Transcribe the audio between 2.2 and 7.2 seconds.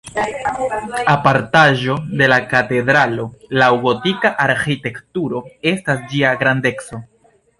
de la katedralo laŭ gotika arĥitekturo estas ĝia grandeco.